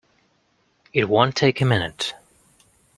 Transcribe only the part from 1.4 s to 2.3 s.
a minute!